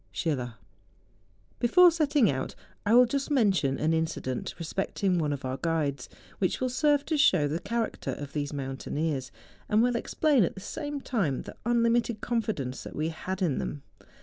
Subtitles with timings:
[0.11, 0.55] Schiller.
[1.59, 2.55] Before setting* out,
[2.87, 7.05] I will just mention an inci¬ dent respecting one of our guides, which will serve
[7.05, 9.31] to show the character of tliese mountaineers,
[9.69, 13.59] and will explain at the same time the unlimited confi¬ dence that we had in
[13.59, 13.83] them.